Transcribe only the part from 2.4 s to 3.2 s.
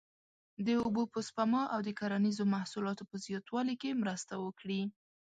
محصولاتو په